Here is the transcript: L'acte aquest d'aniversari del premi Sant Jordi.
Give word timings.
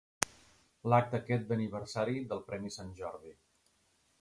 L'acte 0.93 1.17
aquest 1.17 1.45
d'aniversari 1.51 2.17
del 2.33 2.41
premi 2.51 2.73
Sant 2.79 2.91
Jordi. 3.03 3.37